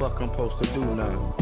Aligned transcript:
Fuck 0.00 0.22
I'm 0.22 0.30
supposed 0.30 0.62
to 0.62 0.72
do 0.72 0.82
now? 0.94 1.34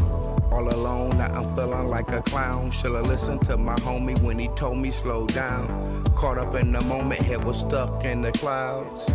All 0.51 0.67
alone, 0.67 1.11
now 1.11 1.33
I'm 1.33 1.55
feeling 1.55 1.87
like 1.87 2.09
a 2.09 2.21
clown. 2.23 2.71
Should've 2.71 3.07
listened 3.07 3.45
to 3.45 3.55
my 3.55 3.75
homie 3.75 4.21
when 4.21 4.37
he 4.37 4.49
told 4.49 4.79
me 4.79 4.91
slow 4.91 5.25
down. 5.27 6.03
Caught 6.13 6.39
up 6.39 6.55
in 6.55 6.73
the 6.73 6.81
moment, 6.83 7.21
head 7.21 7.41
was 7.45 7.59
stuck 7.59 8.03
in 8.03 8.21
the 8.21 8.33
clouds. 8.33 9.09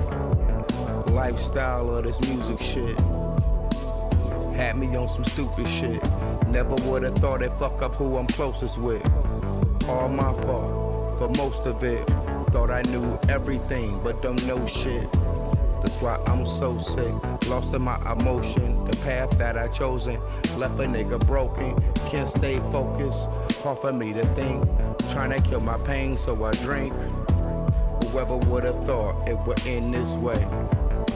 Lifestyle 1.11 1.95
of 1.95 2.05
this 2.05 2.19
music 2.23 2.59
shit. 2.59 2.99
Had 4.57 4.79
me 4.79 4.97
on 4.97 5.11
some 5.11 5.25
stupid 5.27 5.69
shit. 5.69 6.03
Never 6.49 6.77
would've 6.89 7.15
thought 7.17 7.43
it 7.43 7.53
fuck 7.59 7.83
up 7.83 7.97
who 7.97 8.17
I'm 8.17 8.27
closest 8.29 8.79
with. 8.79 9.07
All 9.87 10.09
my 10.09 10.33
fault 10.45 11.19
for 11.19 11.29
most 11.37 11.67
of 11.67 11.85
it. 11.85 12.09
Thought 12.49 12.71
I 12.71 12.81
knew 12.89 13.19
everything, 13.29 14.01
but 14.03 14.23
don't 14.23 14.43
know 14.47 14.65
shit. 14.65 15.13
That's 15.83 16.01
why 16.01 16.19
I'm 16.29 16.47
so 16.47 16.79
sick. 16.79 17.34
Lost 17.49 17.75
in 17.75 17.83
my 17.83 18.01
emotion. 18.11 18.85
The 18.87 18.97
path 18.99 19.31
that 19.39 19.59
I 19.59 19.69
chosen 19.69 20.19
left 20.57 20.81
a 20.81 20.85
nigga 20.85 21.25
broken. 21.27 21.77
Can't 22.09 22.29
stay 22.29 22.59
focused. 22.73 23.29
Hard 23.63 23.79
for 23.79 23.93
me 23.93 24.13
to 24.15 24.23
think. 24.29 24.65
Trying 25.13 25.31
to 25.31 25.41
kill 25.49 25.61
my 25.61 25.77
pain, 25.79 26.17
so 26.17 26.43
I 26.45 26.53
drink. 26.53 26.95
Whoever 28.07 28.37
would 28.49 28.65
have 28.65 28.83
thought 28.87 29.29
it 29.29 29.39
would 29.47 29.65
end 29.67 29.93
this 29.93 30.13
way. 30.13 30.47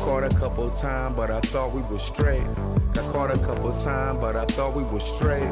Caught 0.01 0.25
a 0.25 0.37
couple 0.37 0.71
times, 0.73 1.17
but 1.17 1.31
I 1.31 1.41
thought 1.41 1.73
we 1.73 1.81
were 1.83 1.99
straight. 1.99 2.45
Got 2.93 3.13
caught 3.13 3.31
a 3.35 3.39
couple 3.39 3.73
times, 3.81 4.19
but 4.21 4.37
I 4.37 4.45
thought 4.47 4.75
we 4.75 4.83
were 4.83 5.01
straight. 5.01 5.51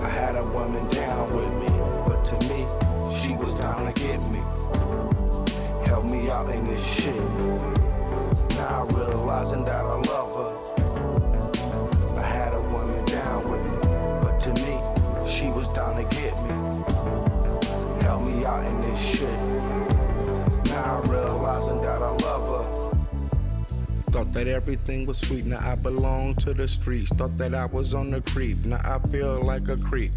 I 0.00 0.08
had 0.08 0.36
a 0.36 0.44
woman 0.44 0.88
down 0.90 1.34
with 1.34 1.52
me, 1.60 1.78
but 2.06 2.24
to 2.24 2.48
me, 2.48 2.66
she 3.20 3.34
was 3.34 3.52
down 3.60 3.92
to 3.92 4.00
get 4.00 4.22
me. 4.30 4.40
Help 5.86 6.04
me 6.04 6.30
out 6.30 6.50
in 6.50 6.66
this 6.66 6.84
shit. 6.84 7.77
Now 8.68 8.84
realizing 8.84 9.64
that 9.64 9.82
I 9.82 9.94
love 10.12 10.30
her. 10.36 12.20
I 12.20 12.22
had 12.22 12.52
a 12.52 12.60
woman 12.60 13.02
down 13.06 13.50
with 13.50 13.64
me, 13.64 13.78
but 14.20 14.38
to 14.40 14.50
me, 14.60 14.76
she 15.26 15.48
was 15.48 15.68
down 15.68 15.96
to 15.96 16.02
get 16.14 16.34
me. 16.42 16.50
Help 18.02 18.24
me 18.24 18.44
out 18.44 18.66
in 18.66 18.80
this 18.82 19.00
shit. 19.00 19.40
Now 20.66 21.00
realizing 21.06 21.80
that 21.80 22.02
I 22.02 22.10
love 22.10 22.44
her. 22.52 24.12
Thought 24.12 24.34
that 24.34 24.48
everything 24.48 25.06
was 25.06 25.16
sweet, 25.16 25.46
now 25.46 25.60
I 25.66 25.74
belong 25.74 26.34
to 26.36 26.52
the 26.52 26.68
streets. 26.68 27.10
Thought 27.12 27.38
that 27.38 27.54
I 27.54 27.64
was 27.64 27.94
on 27.94 28.10
the 28.10 28.20
creep, 28.20 28.66
now 28.66 28.82
I 28.84 28.98
feel 29.08 29.42
like 29.42 29.66
a 29.70 29.78
creep. 29.78 30.12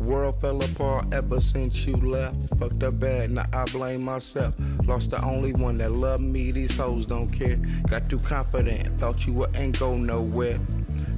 World 0.00 0.40
fell 0.40 0.64
apart 0.64 1.12
ever 1.12 1.42
since 1.42 1.84
you 1.84 1.94
left. 1.94 2.34
Fucked 2.58 2.82
up 2.82 2.98
bad, 2.98 3.32
now 3.32 3.44
I 3.52 3.64
blame 3.66 4.02
myself. 4.02 4.54
Lost 4.86 5.10
the 5.10 5.22
only 5.22 5.52
one 5.52 5.76
that 5.78 5.92
loved 5.92 6.22
me, 6.22 6.52
these 6.52 6.74
hoes 6.74 7.04
don't 7.04 7.28
care. 7.28 7.56
Got 7.86 8.08
too 8.08 8.18
confident, 8.20 8.98
thought 8.98 9.26
you 9.26 9.34
wouldn't 9.34 9.78
go 9.78 9.98
nowhere. 9.98 10.58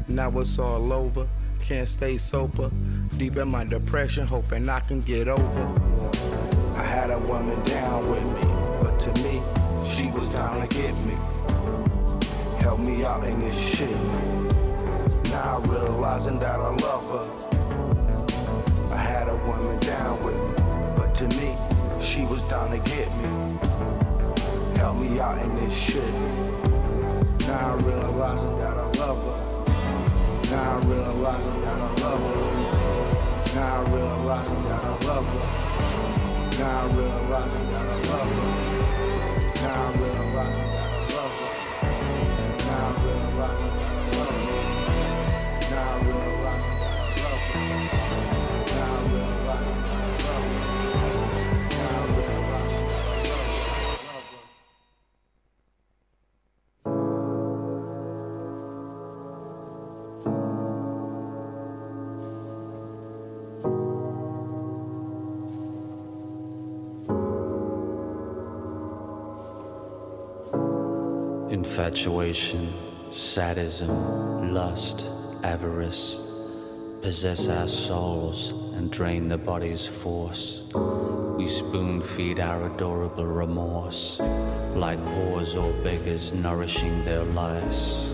Now 0.09 0.37
it's 0.41 0.59
all 0.59 0.93
over, 0.93 1.29
can't 1.61 1.87
stay 1.87 2.19
sober. 2.19 2.73
Deep 3.19 3.37
in 3.37 3.49
my 3.49 3.63
depression, 3.63 4.27
hoping 4.27 4.69
I 4.69 4.81
can 4.81 5.01
get 5.03 5.29
over. 5.29 5.81
I 6.77 6.83
had 6.83 7.11
a 7.11 7.19
woman 7.21 7.63
down 7.65 8.11
with 8.11 8.25
me, 8.25 8.53
but 8.81 8.99
to 8.99 9.23
me, 9.23 9.41
she 9.89 10.09
was 10.09 10.27
down 10.35 10.67
to 10.67 10.75
get 10.75 10.97
me. 11.05 11.15
Help 12.59 12.81
me 12.81 13.05
out 13.05 13.23
in 13.23 13.41
this 13.43 13.57
shit. 13.57 13.97
Now 15.31 15.61
realizing 15.67 16.41
that 16.41 16.59
I 16.59 16.69
love 16.69 17.09
her 17.11 17.42
woman 19.47 19.79
down 19.81 20.23
with 20.23 20.35
me, 20.37 20.55
but 20.97 21.15
to 21.17 21.29
me, 21.37 21.57
she 22.01 22.25
was 22.25 22.43
down 22.45 22.71
to 22.71 22.79
get 22.79 23.09
me. 23.17 23.59
Help 24.77 24.97
me 24.97 25.21
out 25.21 25.39
in 25.39 25.55
this 25.57 25.75
shit. 25.75 26.13
Now 27.47 27.75
I'm 27.75 27.79
realizing 27.81 28.59
that 28.59 28.77
I 28.79 28.87
love 28.99 29.23
her. 29.25 29.41
Now 30.51 30.79
I'm 30.79 30.91
realizing 30.91 31.61
that 31.63 31.79
I 31.79 31.95
love 32.03 32.21
her. 32.21 33.55
Now 33.55 33.83
I'm 33.83 33.93
realizing 33.93 34.63
that 34.65 34.85
I 34.85 34.87
love 35.07 35.27
her. 35.27 35.47
Now 36.59 36.81
I'm 36.83 36.97
realizing 36.97 37.67
that 37.73 37.85
I 37.85 37.97
love 38.13 38.33
her. 38.37 38.53
Now 39.63 39.87
I'm 39.87 40.01
realizing 40.03 40.69
that 40.73 40.91
I 40.93 41.15
love 41.15 41.35
her. 41.41 41.53
Now 42.67 42.87
I'm 42.87 42.97
realizing 43.05 43.75
that 43.79 43.93
I 43.93 44.15
love 44.19 44.37
her. 44.43 44.61
Now 45.71 45.89
I'm 45.93 46.07
realizing 46.07 46.32
infatuation, 71.73 72.71
sadism, 73.11 74.53
lust, 74.53 75.07
avarice 75.43 76.21
possess 77.01 77.49
our 77.49 77.67
souls 77.67 78.51
and 78.77 78.91
drain 78.91 79.27
the 79.27 79.39
body's 79.39 79.87
force. 79.87 80.65
We 81.39 81.49
spoon 81.49 82.03
feed 82.03 82.41
our 82.41 82.67
adorable 82.67 83.25
remorse, 83.25 84.21
like 84.75 84.99
whores 84.99 85.57
or 85.57 85.73
beggars 85.83 86.35
nourishing 86.35 87.03
their 87.07 87.23
lice. 87.23 88.07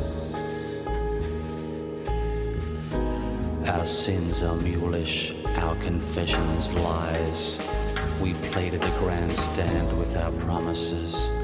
Our 3.66 3.86
sins 3.86 4.44
are 4.44 4.56
mulish, 4.58 5.34
our 5.58 5.74
confessions 5.82 6.72
lies. 6.74 7.58
We 8.22 8.34
play 8.52 8.70
to 8.70 8.78
the 8.78 8.94
grandstand 9.00 9.98
with 9.98 10.14
our 10.14 10.30
promises. 10.46 11.37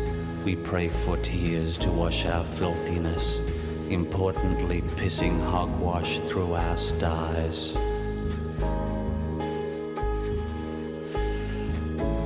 We 0.44 0.56
pray 0.56 0.88
for 0.88 1.16
tears 1.16 1.78
to 1.78 1.90
wash 1.90 2.26
our 2.26 2.44
filthiness, 2.44 3.40
importantly 3.88 4.82
pissing 4.82 5.42
hogwash 5.42 6.18
through 6.28 6.52
our 6.52 6.76
styes. 6.76 7.72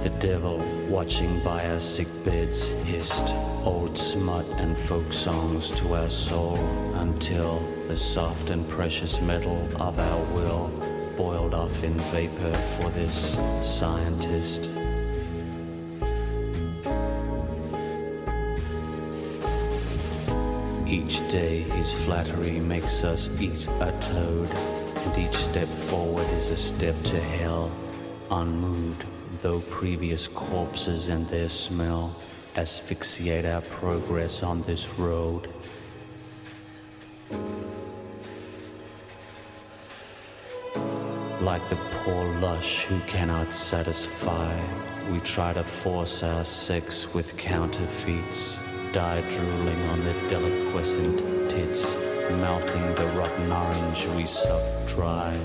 The 0.03 0.13
devil, 0.19 0.59
watching 0.89 1.41
by 1.45 1.69
our 1.71 1.79
sick 1.79 2.09
beds, 2.25 2.67
hissed 2.87 3.33
old 3.65 3.97
smut 3.97 4.47
and 4.57 4.77
folk 4.77 5.13
songs 5.13 5.71
to 5.79 5.95
our 5.95 6.11
soul 6.11 6.59
until 6.97 7.61
the 7.87 7.97
soft 7.97 8.51
and 8.51 8.69
precious 8.69 9.21
metal 9.21 9.65
of 9.81 9.97
our 9.97 10.35
will 10.35 10.73
boiled 11.17 11.55
off 11.55 11.85
in 11.85 11.95
vapor 12.11 12.53
for 12.53 12.91
this 12.91 13.39
scientist. 13.63 14.71
Each 20.89 21.19
day 21.29 21.61
his 21.61 21.93
flattery 21.93 22.61
makes 22.61 23.05
us 23.05 23.29
eat 23.39 23.69
a 23.81 23.93
toad, 24.01 24.51
and 24.51 25.19
each 25.19 25.37
step 25.37 25.69
forward 25.69 26.27
is 26.31 26.49
a 26.49 26.57
step 26.57 26.95
to 27.03 27.21
hell, 27.21 27.71
unmoved 28.31 29.05
though 29.43 29.61
previous 29.61 30.27
corpses 30.27 31.09
and 31.09 31.29
their 31.29 31.51
smell 31.51 32.17
asphyxiate 32.57 33.45
our 33.45 33.61
progress 33.61 34.43
on 34.43 34.63
this 34.63 34.99
road. 34.99 35.53
Like 41.43 41.69
the 41.69 41.79
poor 42.03 42.25
lush 42.41 42.85
who 42.85 42.99
cannot 43.01 43.53
satisfy, 43.53 44.59
we 45.11 45.21
try 45.21 45.53
to 45.53 45.65
force 45.65 46.23
our 46.23 46.47
sex 46.47 47.13
with 47.13 47.37
counterfeits 47.37 48.59
die 48.93 49.21
drooling 49.29 49.81
on 49.89 50.05
the 50.05 50.13
deliquescent 50.29 51.51
tits, 51.51 51.85
mouthing 52.41 52.95
the 52.95 53.07
rotten 53.19 53.53
orange 53.53 54.07
we 54.17 54.27
suck 54.27 54.63
dry. 54.87 55.37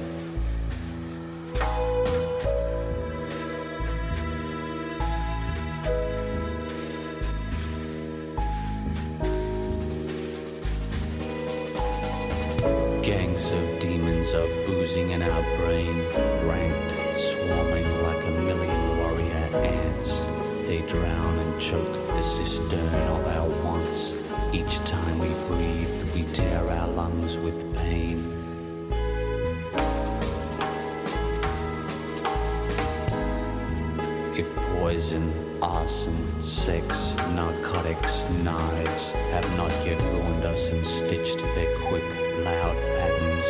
Poison 34.94 35.34
Arson, 35.60 36.44
sex, 36.44 37.16
narcotics, 37.34 38.30
knives 38.44 39.12
have 39.32 39.58
not 39.58 39.72
yet 39.84 40.00
ruined 40.14 40.44
us 40.44 40.70
and 40.70 40.86
stitched 40.86 41.40
their 41.40 41.76
quick, 41.80 42.04
loud 42.46 42.76
patterns 42.76 43.48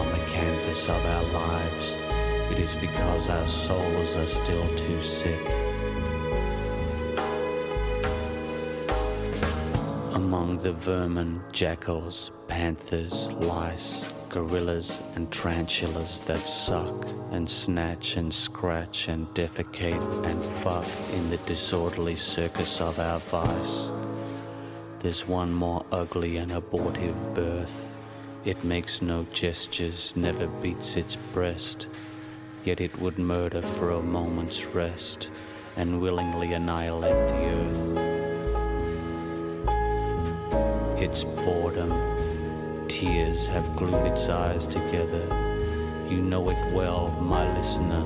on 0.00 0.08
the 0.08 0.24
canvas 0.32 0.88
of 0.88 1.04
our 1.04 1.24
lives. 1.34 1.96
It 2.50 2.58
is 2.58 2.74
because 2.76 3.28
our 3.28 3.46
souls 3.46 4.16
are 4.16 4.26
still 4.26 4.66
too 4.76 5.02
sick. 5.02 5.38
Among 10.14 10.58
the 10.62 10.72
vermin, 10.72 11.42
jackals, 11.52 12.30
panthers, 12.48 13.30
lice, 13.32 14.15
gorillas, 14.28 15.02
and 15.14 15.30
tarantulas 15.30 16.20
that 16.20 16.38
suck 16.38 17.06
and 17.32 17.48
snatch 17.48 18.16
and 18.16 18.32
scratch 18.32 19.08
and 19.08 19.26
defecate 19.34 20.02
and 20.24 20.44
fuck 20.60 20.86
in 21.14 21.30
the 21.30 21.36
disorderly 21.38 22.14
circus 22.14 22.80
of 22.80 22.98
our 22.98 23.18
vice. 23.18 23.90
There's 25.00 25.28
one 25.28 25.52
more 25.52 25.84
ugly 25.92 26.36
and 26.38 26.52
abortive 26.52 27.34
birth. 27.34 27.92
It 28.44 28.62
makes 28.64 29.02
no 29.02 29.26
gestures, 29.32 30.12
never 30.16 30.46
beats 30.46 30.96
its 30.96 31.16
breast, 31.16 31.88
yet 32.64 32.80
it 32.80 32.98
would 32.98 33.18
murder 33.18 33.62
for 33.62 33.90
a 33.90 34.02
moment's 34.02 34.66
rest 34.66 35.30
and 35.76 36.00
willingly 36.00 36.52
annihilate 36.54 37.28
the 37.28 37.46
earth. 37.46 38.16
It's 40.98 41.24
boredom. 41.24 42.15
Tears 42.98 43.46
have 43.46 43.76
glued 43.76 44.06
its 44.06 44.28
eyes 44.30 44.66
together 44.66 45.46
you 46.08 46.18
know 46.18 46.48
it 46.50 46.72
well, 46.72 47.10
my 47.20 47.44
listener. 47.58 48.04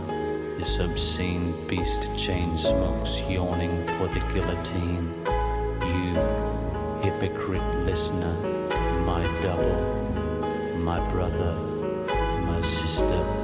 This 0.56 0.78
obscene 0.78 1.52
beast 1.66 2.08
chain 2.16 2.56
smokes, 2.56 3.20
yawning 3.28 3.86
for 3.98 4.08
the 4.08 4.20
guillotine. 4.32 5.12
You, 5.82 6.14
hypocrite 7.02 7.84
listener, 7.84 8.32
my 9.04 9.22
double, 9.42 10.78
my 10.78 10.98
brother, 11.10 11.52
my 12.46 12.60
sister. 12.62 13.39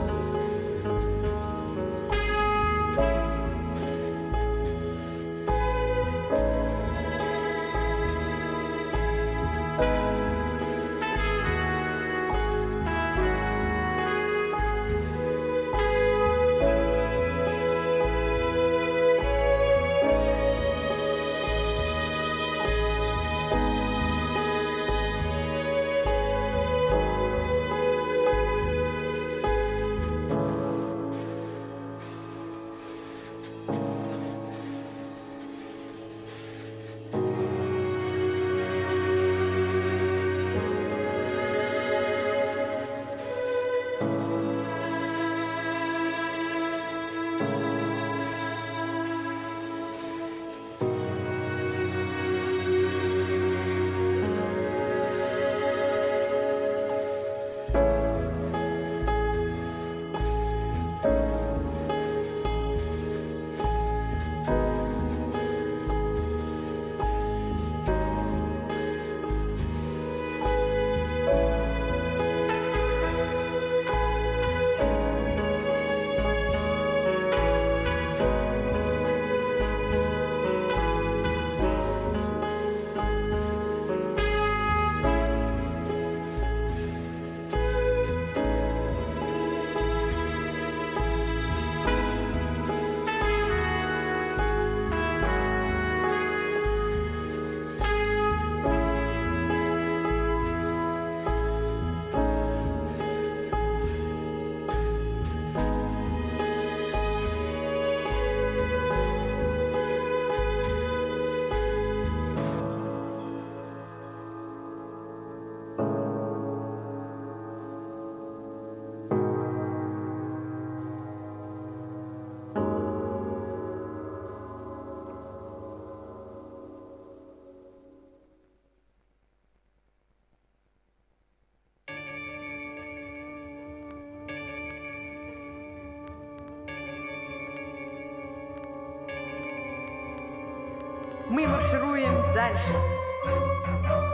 Мы 141.37 141.47
маршируем 141.47 142.33
дальше. 142.33 142.73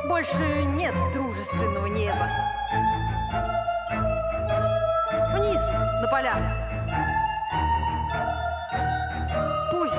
Больше 0.08 0.64
нет 0.64 0.92
дружественного 1.12 1.86
неба. 1.86 2.28
Вниз, 5.32 5.60
на 6.00 6.08
поля. 6.08 6.34
Пусть 9.70 9.94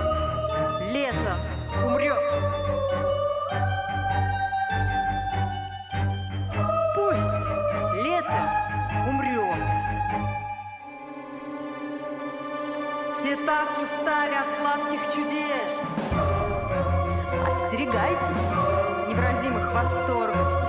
лето 0.92 1.38
умрет. 1.86 2.30
Пусть 6.94 8.04
лето 8.04 8.50
умрет. 9.08 9.64
Все 13.22 13.38
так 13.46 13.70
устали 13.82 14.36
от 14.36 14.60
сладких 14.60 15.00
чудес 15.16 15.84
остерегайтесь 17.74 19.10
невразимых 19.10 19.74
восторгов. 19.74 20.63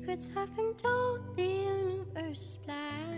Secrets 0.00 0.28
have 0.34 0.54
been 0.56 0.72
told, 0.74 1.20
the 1.36 1.42
universe 1.42 2.44
is 2.44 2.58
black. 2.64 3.09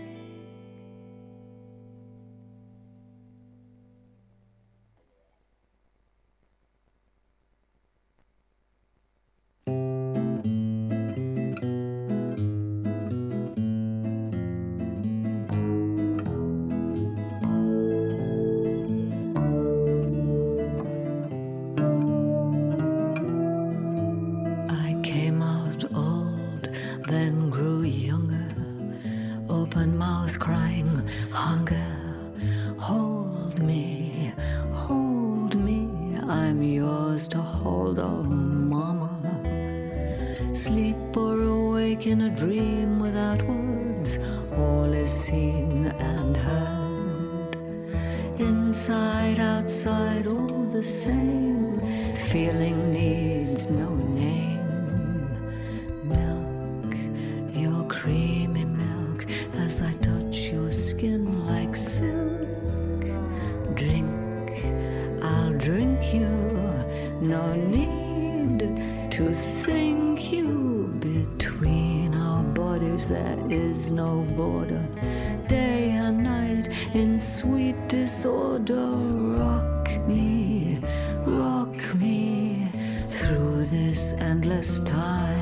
endless 84.23 84.79
time. 84.83 85.32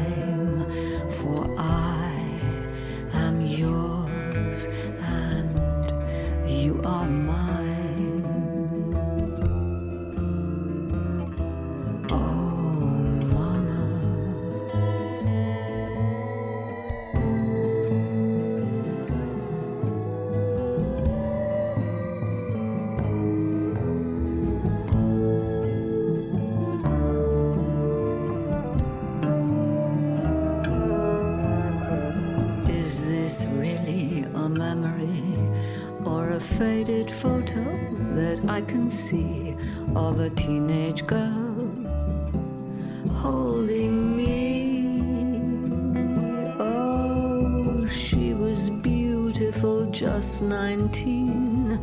Just 49.92 50.42
19. 50.42 51.80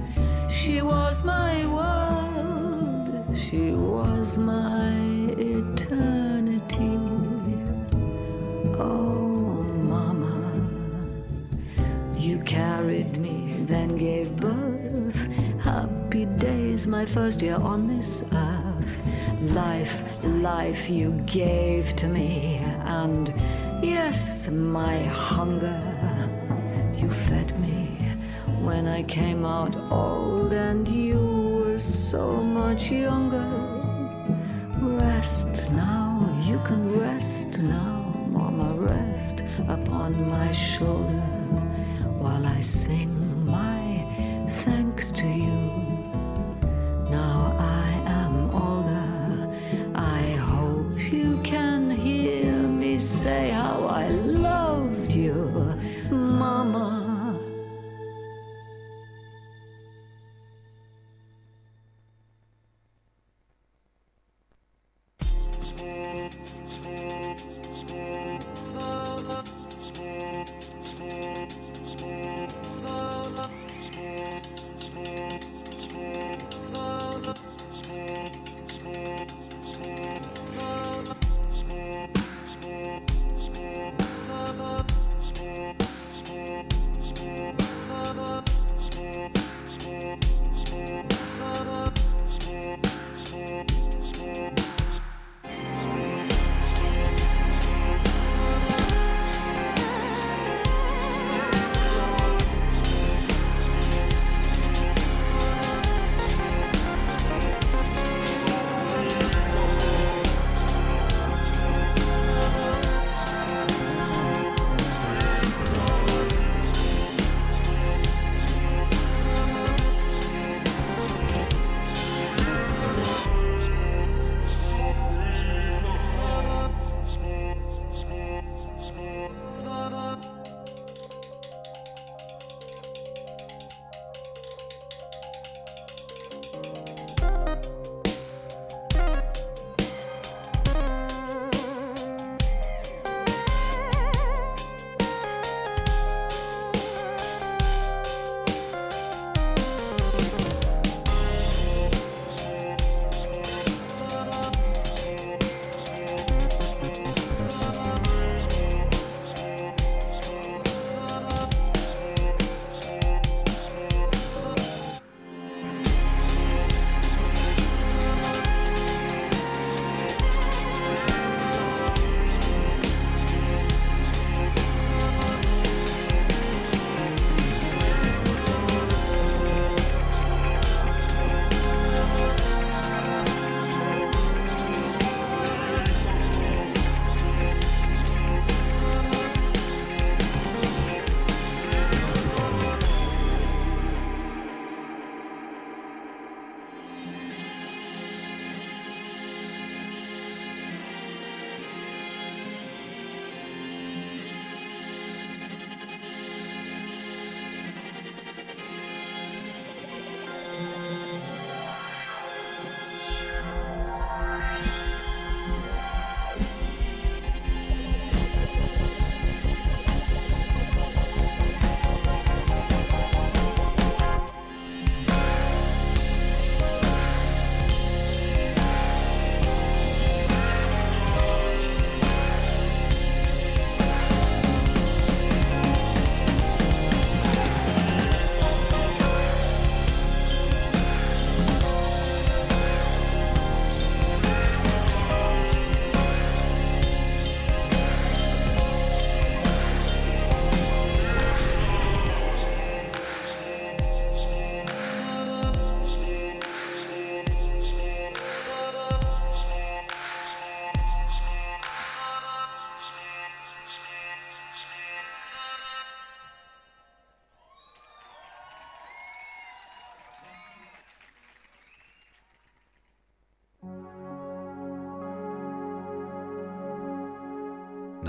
She 0.48 0.80
was 0.80 1.24
my 1.24 1.66
world, 1.66 3.36
she 3.36 3.72
was 3.72 4.38
my 4.38 4.94
eternity. 5.36 6.98
Oh, 8.78 9.62
Mama, 9.92 10.68
you 12.16 12.38
carried 12.44 13.18
me, 13.18 13.62
then 13.66 13.96
gave 13.96 14.34
birth. 14.36 15.16
Happy 15.60 16.24
days, 16.24 16.86
my 16.86 17.04
first 17.04 17.42
year 17.42 17.56
on 17.56 17.88
this 17.88 18.24
earth. 18.32 19.02
Life, 19.40 20.02
life 20.24 20.88
you 20.88 21.12
gave 21.26 21.94
to 21.96 22.08
me, 22.08 22.56
and 22.84 23.34
yes, 23.82 24.50
my 24.50 25.04
hunger. 25.04 25.97
When 28.68 28.86
I 28.86 29.02
came 29.02 29.46
out 29.46 29.74
old, 29.90 30.52
and 30.52 30.86
you 30.86 31.18
were 31.64 31.78
so 31.78 32.42
much 32.42 32.90
younger. 32.90 33.48
Rest 34.78 35.72
now, 35.72 36.28
you 36.42 36.58
can 36.66 37.00
rest 37.00 37.62
now 37.62 38.12
mama 38.28 38.74
rest 38.74 39.42
upon 39.68 40.28
my 40.28 40.50
shoulder 40.50 41.24
while 42.20 42.44
I 42.44 42.60
sing 42.60 43.17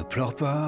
pleure 0.09 0.33
pas. 0.33 0.59